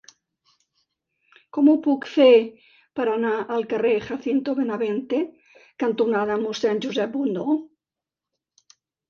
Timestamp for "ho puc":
1.73-2.07